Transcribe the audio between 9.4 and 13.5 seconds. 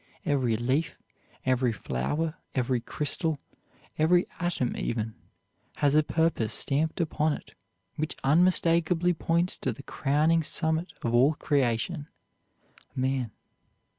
to the crowning summit of all creation man.